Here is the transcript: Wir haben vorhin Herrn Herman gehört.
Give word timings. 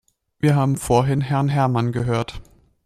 Wir 0.39 0.55
haben 0.55 0.77
vorhin 0.77 1.21
Herrn 1.21 1.47
Herman 1.47 1.91
gehört. 1.91 2.41